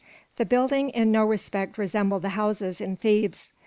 [0.37, 3.53] The building in no respect resembled the houses in Thebes.